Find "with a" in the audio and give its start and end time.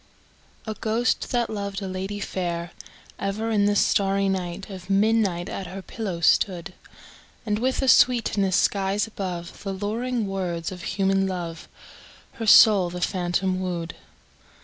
7.59-7.87